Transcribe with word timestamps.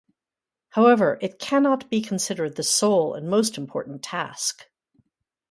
However, 0.69 1.19
it 1.21 1.37
cannot 1.37 1.87
be 1.91 2.01
considered 2.01 2.55
the 2.55 2.63
sole 2.63 3.13
and 3.13 3.29
most 3.29 3.55
important 3.55 4.01
task. 4.01 4.65